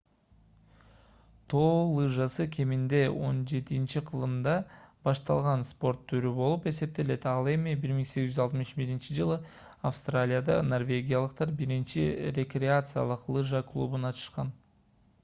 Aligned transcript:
тоо 1.51 1.73
лыжасы 1.97 2.45
кеминде 2.53 3.01
17-кылымда 3.17 4.55
башталган 5.07 5.65
спорт 5.71 6.01
түрү 6.13 6.31
болуп 6.39 6.65
эсептелет 6.71 7.27
ал 7.33 7.49
эми 7.53 7.73
1861-жылы 7.83 9.35
австралияда 9.91 10.55
норвегиялыктар 10.71 11.53
биринчи 11.61 12.07
рекреациялык 12.39 13.29
лыжа 13.37 13.61
клубун 13.73 14.11
ачышкан 14.13 14.51